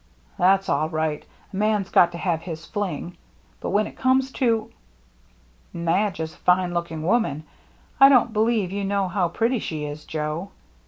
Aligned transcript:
"That's 0.39 0.67
all 0.67 0.89
right. 0.89 1.23
A 1.53 1.55
man's 1.55 1.89
got 1.91 2.11
to 2.13 2.17
have 2.17 2.41
his 2.41 2.65
fling. 2.65 3.17
But 3.59 3.69
when 3.69 3.85
it 3.85 3.95
comes 3.95 4.31
to 4.31 4.71
—""Madge 5.85 6.19
is 6.19 6.33
a 6.33 6.37
fine 6.37 6.73
looking 6.73 7.03
woman. 7.03 7.43
I 7.99 8.09
don't 8.09 8.33
believe 8.33 8.71
you 8.71 8.83
know 8.83 9.07
how 9.09 9.29
pretty 9.29 9.59
she 9.59 9.85
is, 9.85 10.03
Joe. 10.05 10.49